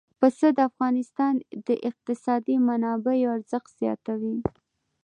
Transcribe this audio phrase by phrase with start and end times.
[0.19, 1.33] پسه د افغانستان
[1.67, 4.37] د اقتصادي منابعو ارزښت زیاتوي.